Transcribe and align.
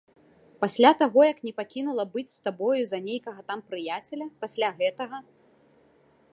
Пасля 0.63 0.91
таго 1.01 1.25
як 1.31 1.37
не 1.47 1.53
пакінула 1.59 2.05
быць 2.15 2.33
з 2.35 2.39
табою 2.49 2.81
за 2.91 2.99
нейкага 3.07 3.39
там 3.51 3.59
прыяцеля, 3.73 4.25
пасля 4.47 4.67
гэтага? 4.81 5.17